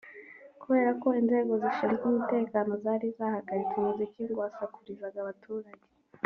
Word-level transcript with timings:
kubera 0.61 0.91
ko 1.01 1.07
inzego 1.21 1.51
zishinzwe 1.61 2.03
umutekano 2.07 2.71
zari 2.83 3.07
zahagaritse 3.17 3.73
umuziki 3.77 4.19
ngo 4.25 4.37
wasakurizaga 4.43 5.17
abaturage 5.23 5.85